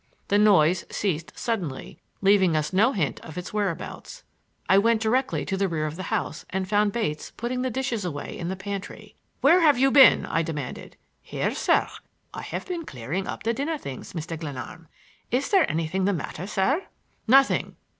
[0.29, 4.23] The noise ceased suddenly, leaving us with no hint of its whereabouts.
[4.67, 8.03] I went directly to the rear of the house and found Bates putting the dishes
[8.03, 9.13] away in the pantry.
[9.41, 10.97] "Where have you been?" I demanded.
[11.21, 11.87] "Here, sir;
[12.33, 14.39] I have been clearing up the dinner things, Mr.
[14.39, 14.87] Glenarm.
[15.29, 16.85] Is there anything the matter, sir?"
[17.27, 17.75] "Nothing."